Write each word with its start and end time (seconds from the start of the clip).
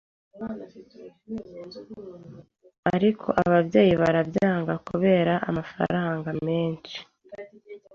ariko 2.93 3.27
ababyeyi 3.43 3.93
barabyanga 4.01 4.73
kubera 4.87 5.33
amafaranga 5.49 6.29
menshi 6.47 6.97